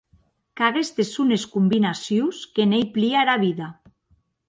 [0.59, 3.73] Qu’aguestes son es combinacions que n’ei plia era vida.